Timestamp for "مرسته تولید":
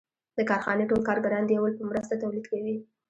1.89-2.45